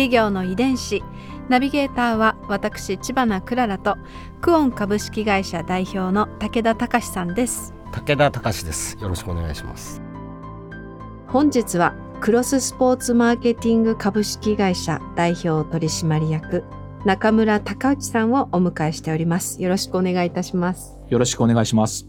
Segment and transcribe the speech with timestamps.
[0.00, 1.02] 企業の遺伝子。
[1.50, 3.98] ナビゲーターは私千葉なクララと
[4.40, 7.74] クオン株式会社代表の武田隆さんです。
[7.92, 8.96] 武田隆です。
[8.98, 10.00] よろしくお願いします。
[11.26, 16.64] 本日はクロススポーツマーケティング株式会社代表取締役
[17.04, 19.60] 中村隆内さんをお迎えしております。
[19.62, 20.96] よろしくお願いいたします。
[21.10, 22.06] よろしくお願いします。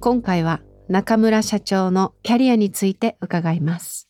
[0.00, 4.08] 今回は中村社長のキャリアについて伺います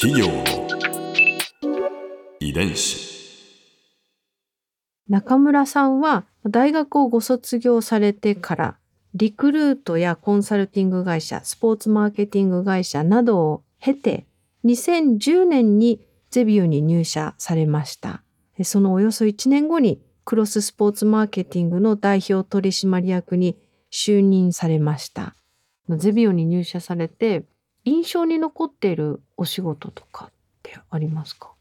[0.00, 0.44] 企業の
[2.40, 3.06] 遺伝子。
[5.08, 8.78] 中村さんは大学をご卒業されてから
[9.14, 14.26] リクルートやコンサルティング会社スポーツマーケティング会社などを経て
[14.64, 18.24] 2010年にゼビオに入社されました
[18.64, 23.56] そのおよそ1年後にクロススポーツマーケティングの代表取締役に
[23.92, 25.36] 就任されました
[25.96, 27.44] ゼビオに入社されて
[27.84, 30.30] 印象に残っているお仕事とかっ
[30.62, 31.52] てありますか？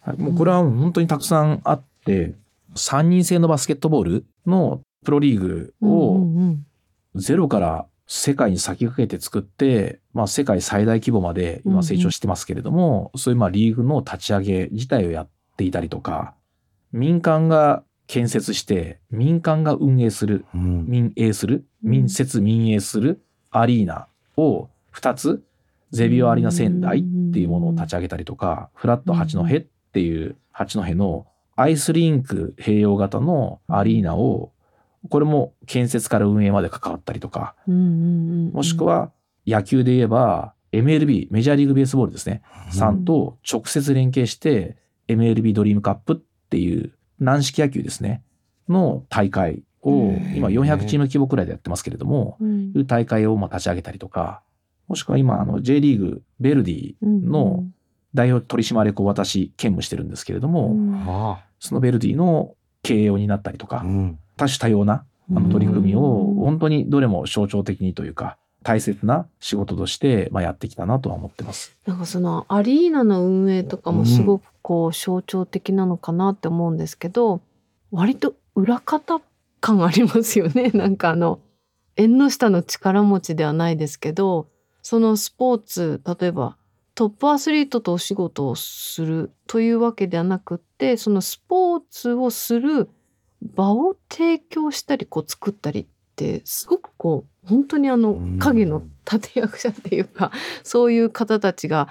[0.00, 2.34] はい、もうこれは本当にたくさんあって、
[2.74, 6.66] 3人制のバスケットボールのプロリーグうんをうんうん。
[7.14, 16.34] ゼロから世界に先駆けて作って、まあ世界最大規模まで今成長してますけれども、そういうまあリーグの立ち上げ自体をやっていたりとか、
[16.92, 20.86] 民間が建設して、民間が運営する、うん。
[20.86, 23.22] 民営する、うん民設民営する
[23.60, 25.42] アリーナを2つ、
[25.90, 29.60] ゼビオアリーナ仙台っていうものを立ち上げたりとか、フラット八戸っ
[29.92, 34.52] ていう八戸のアイスリンク併用型のアリーナを、
[35.08, 39.12] これも建設から運営まで関わったりとか、もしくは
[39.46, 44.76] 野球で言えば MLB、メジャーリーグベースボールですね、さんと直接連携して
[45.08, 48.22] MLB ドリームカップっていう軟式野球ですね、
[48.68, 52.72] の大会を今400チーム規模くらいでやってますけれども、うん。
[52.74, 54.42] いう大会をまあ立ち上げたりとか、
[54.88, 57.64] もしくは今あの J リーグベルディの
[58.14, 63.84] 代表取締役を私兼務してるんですけれども、そのベルディの経営を担ったりとか、
[64.36, 65.04] 多種多様な
[65.34, 71.76] あの取り組みをうん本当にどれも象徴的にというか大切な仕事としてまあやってきたなとは思ってます。
[71.86, 77.40] なんかそのアリーナの運営とかもすごくこう象徴的なのかなって思うんですけど、
[77.90, 79.20] 割と裏方
[79.66, 80.70] 感ありますよね。
[80.74, 81.40] なんかあの
[81.96, 84.48] 縁の下の力持ちではないですけど
[84.82, 86.56] そのスポーツ例えば
[86.94, 92.88] トップアスリートとお仕事をするというわけではなくってそのスポーツをする
[93.42, 98.38] 場を提供したりこう作ったりってすごくこう本当にあのうん。
[98.38, 100.30] 影の立役者っていうか
[100.62, 101.88] そういう方たちが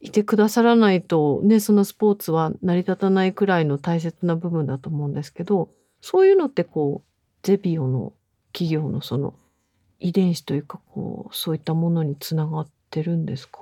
[0.00, 5.70] いてくださらないとねそのスポーツは成り立たないくらいの大切な部分だと思うんですけど
[6.00, 7.15] そういうのってこう
[7.46, 8.12] ゼビオの
[8.52, 9.34] 企業のその
[10.00, 13.60] 遺伝子というかこうそういったものにつながってるんですか？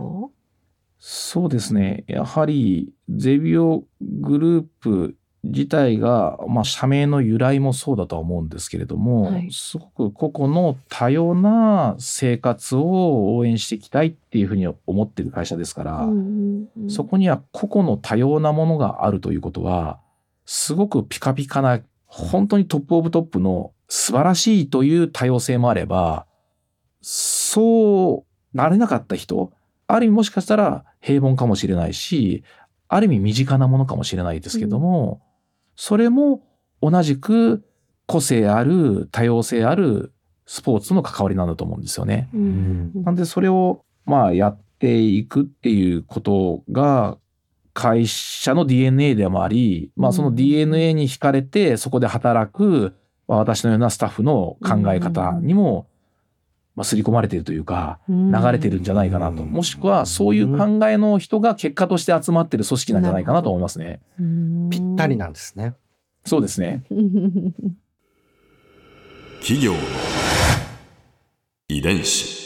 [0.99, 2.05] そうですね。
[2.07, 9.51] やはりゼビオグループ自体が、まあ、社名の由来もそうだとは思うんですけれども、はい。
[9.53, 16.91] すごく個々の多様な生活を応援していきたいっていうふうに思っている会社ですから、うんうん。
[16.91, 20.01] そこには個々の多様なものがあるということは、
[20.47, 21.81] すごくピカピカな、
[22.15, 26.27] 本当にトップオブトップの素晴らしいという多様性もあれば、
[27.03, 29.53] そうなれなかった人、
[29.89, 32.45] ある意味もしかしたら平凡かもしれないし、
[32.89, 35.23] ある意味身近なものかもしれないですけども、
[35.75, 36.43] それも
[36.81, 37.65] 同じく
[38.07, 40.13] 個性ある、多様性ある
[40.47, 42.29] スポーツの関わりなんだと思うんですよね。
[42.33, 47.19] うんうんなんでそれをまあやっていくっていうことが
[47.75, 52.95] 会社の DNA でもあり、まあその DNA に惹かれてそこで働く
[53.29, 55.89] まあ私のようなスタッフの考え方にも
[56.77, 59.43] まあ刷り込まれているというかうん流れてるんじゃないかなと。
[59.43, 64.01] うんもしくはそういう考えの人が結果として集まってる組織なんじゃないかなと思いますね。
[64.21, 65.75] うんぴったりなんですね。
[66.25, 66.85] そうですね。
[69.41, 69.79] 企業の
[71.69, 72.45] 遺伝子。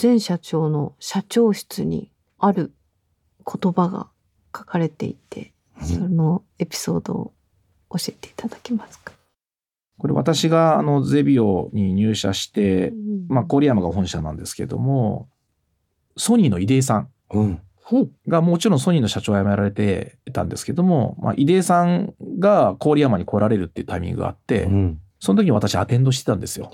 [0.00, 2.72] 前社長の社長室にある
[3.44, 4.08] 言葉が
[4.56, 5.52] 書かれていて、
[5.82, 7.32] そのエピソードを
[7.90, 9.12] 教えていただけますか？
[9.98, 12.92] これ私があのゼビオに入社して、
[13.28, 15.28] まあ、郡山が本社なんですけども
[16.16, 17.60] ソニーの出井さんうん。
[18.28, 25.00] がもちろんソニーの社長を辞められてたんですけども、まあ、出井さんが郡山に来られるっていうタイミングがあって、うん。
[25.18, 26.70] その時に私アテンドしてたんですよ。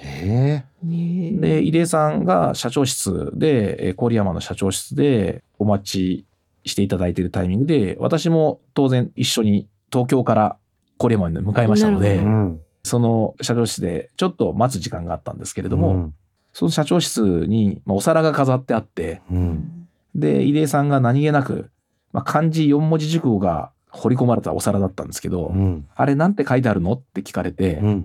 [0.85, 6.27] で、入江さんが社長室で、えー郡山の社長室でお待ち
[6.67, 10.57] していただいているタイミングで、私も当然一緒に東京から
[10.99, 12.67] 郡山に向かいましたのえで。
[12.87, 16.15] その社長室でちょっと待つ時間があったんですけれども、うん、
[16.53, 19.89] その社長室にまあお皿が飾ってあって、うん。
[20.15, 21.71] で、入江さんが何気なく、
[22.13, 25.89] まあ、漢字4文字熟語が彫り込まれたお皿だったんですけど、うん。
[25.97, 26.93] あれなんて書いてあるの？
[26.93, 28.05] って聞かれて、うん。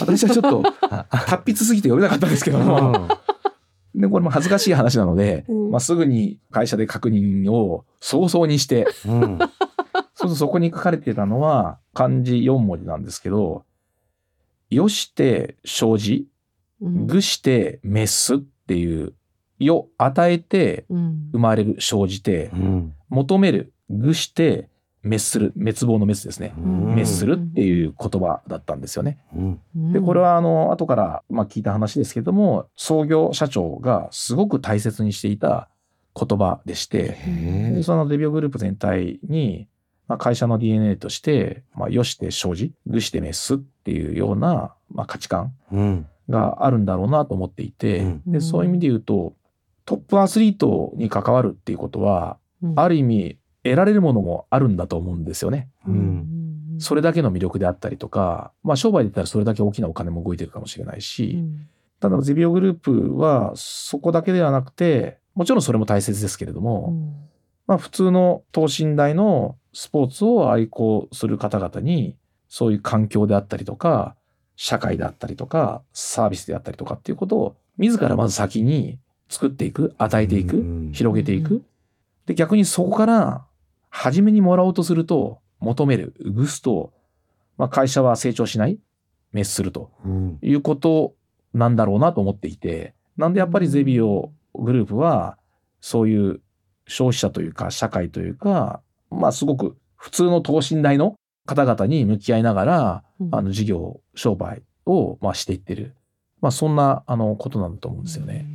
[0.00, 0.62] 私はちょっと
[1.10, 3.08] 達筆すぎて読めなかったんですけども、
[3.96, 9.38] で、これも恥ずかしい話なので、うんまあ、すぐに会社で確認を早々にして、うん。
[9.48, 9.48] そう
[10.14, 13.64] するとそこに書かれていたのは漢字4文字なんですけど、
[14.70, 16.28] よして生じ、
[16.80, 19.14] うんぐして滅すっていう、
[19.58, 22.94] よ与えてうん生まれる生じてう、ん。
[23.08, 24.68] 求める、ぐして
[25.06, 26.54] 滅する、滅亡の滅ですね。
[26.58, 29.18] うん滅するっていう言葉だったんですよね。
[29.34, 29.40] う
[29.78, 29.92] ん。
[29.92, 35.68] で、これはあの、後から、まあ、聞いた話ですけども、創業社長がすごく大切にしていた
[36.14, 37.16] 言葉でして。
[37.74, 39.68] でそのデビオグループ全体に、
[40.08, 46.06] まあ、会社の DNA として、まあ、よして生じ、ぐして滅すっていうような、まあ、価値観うん。
[46.28, 49.34] があるんだろうなと思っていて、うんで、そういう意味で言うと、
[49.84, 53.38] トップアスリートに関わるっていうことは、うんある意味、
[53.70, 55.68] 得られるものもあるんだと思うんですよね。
[55.86, 56.76] うん。
[56.78, 61.68] それだけの魅力であったりとか、まあ商売で言ったらそれだけ大きなお金も動いてるかもしれないし、うん
[62.00, 66.92] ただゼビオグループはそこだけではなくて、もちろんそれも大切ですけれども、
[67.66, 72.16] まあ普通の等身大のスポーツを愛好する方々に、
[72.48, 74.14] そういう環境であったりとか、
[74.56, 78.98] 社会であったりとか、サービスであったりとかっていうことを、自らまず先に
[79.28, 81.66] 作っていく、与えていく、うん広げていくうん。
[82.26, 83.44] で、逆にそこから、
[83.96, 86.92] 初めにもらおうとすると、求める、ぐすと、
[87.56, 88.78] まあ会社は成長しない、
[89.32, 90.38] 滅するとうん。
[90.42, 91.14] いうこと
[91.54, 95.38] なんだろうなと思っていて、なんでやっぱりゼビオグループは、
[95.80, 96.42] そういう
[96.86, 101.16] 消費者というか、社会というか、まあすごく普通の等身大の
[101.46, 105.94] 方々に向き合いながら、うんあの事業、商売をまあしていってる。
[106.42, 108.46] まあそんなあのことなんだと思うんですよね。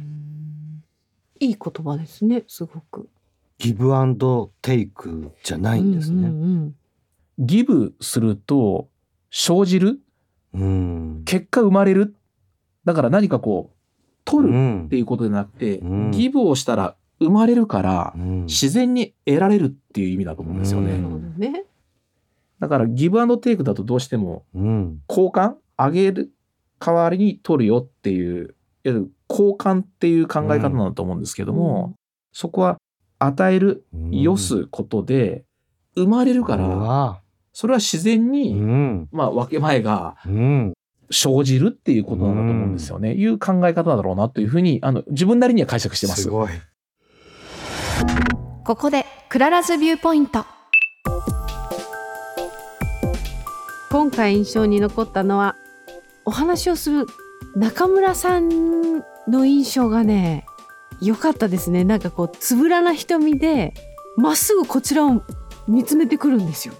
[1.39, 3.09] いい言葉ですねすごく
[3.61, 6.29] ギブアンドテイクじゃないんですね。
[6.29, 6.75] うんうん
[7.37, 8.89] ギブすると
[9.31, 9.99] 生じる、
[10.53, 11.23] うん。
[11.25, 12.15] 結果生まれる？
[12.85, 13.75] だから何かこう、
[14.25, 20.93] 取るんっていうことでなくて、うんギブをしたら生まれるから、うん自然に得られるっていう意味だと思うんですよね。
[20.93, 21.65] うんね
[22.59, 24.99] だからギブアンドテイクだとどうしてもうん。
[25.07, 26.31] 交換あげる
[26.79, 28.49] 代わりに取るよっていう、いわ
[28.83, 31.95] ゆる交換っていう考え方なんだと思うんですけども、
[32.33, 32.77] そこは
[33.23, 35.45] 与える、よすことで
[35.95, 37.21] 生まれるかうら、わ
[37.53, 39.09] それは自然うに、ん。
[39.11, 40.73] まあ分け前がうん。
[41.13, 43.13] 生じるっていうことなんだと思うんですよね。
[43.13, 46.23] いう考え方だろうなというふうに、あの、自分なりには解釈してます。
[46.23, 46.49] すごい。
[48.63, 50.45] ここでクララズビューポイント
[53.89, 55.55] 今回印象に残ったのは
[56.25, 57.07] お話をする
[57.55, 60.40] 中村さんの印象がね
[61.01, 61.83] 良かったですね。
[61.83, 63.73] なんかこうつぶらな瞳で
[64.17, 65.23] まっすぐこちらを
[65.67, 66.73] 見つめてくるんですよ。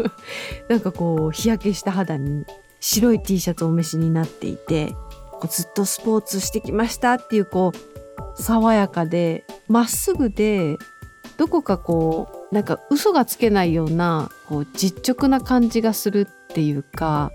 [0.68, 2.44] なんかこう日焼けした肌に
[2.80, 4.94] 白い T シャツをお召しになっていて
[5.32, 10.78] こうずっとスポーツしてきましたっていうこう爽やかでまっすぐで
[11.36, 17.32] どこかこうなんか嘘がつけないようなこう実直な感じがするっていうか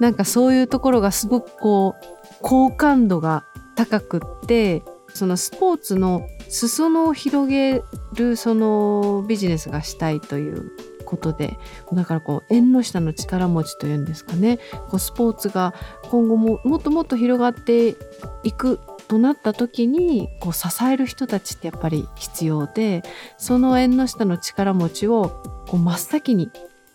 [0.00, 2.04] なんかそういうところがすごくこう
[2.42, 3.44] 好感度が
[3.76, 4.82] 高くって
[5.14, 7.82] そのスポーツの裾野を広げ
[8.14, 10.70] るそのビジネスがしたいという
[11.04, 11.58] ことで
[11.92, 14.58] だからこう縁の下の力持ちというんですかね。
[14.88, 17.96] こうスポーツが今後ももっともっと広がって
[18.44, 23.02] いくとなった時にこう支える人たちってやっぱり必要で
[23.36, 26.50] その縁の下の力持ちをこう真っ先に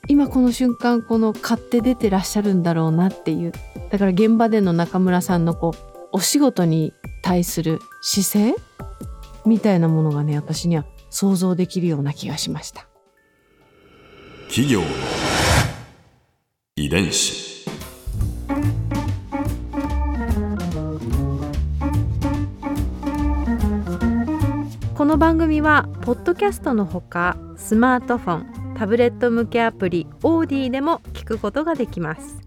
[0.08, 3.52] 今この瞬間この買って出てらっしゃるんだろうなっていう
[3.92, 6.94] だから現場での中村さんのこうお仕事に
[7.28, 8.56] 対する姿勢
[9.46, 12.88] みたいなものがね私には想像できるような気がしました。
[14.48, 14.88] 企業の
[16.78, 17.66] 遺伝子
[24.96, 32.47] この番組はポッドキャストのほかスマートフォンタブレット向けアプリオーディでも聞くことができます